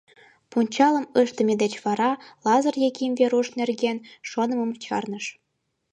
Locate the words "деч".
1.63-1.73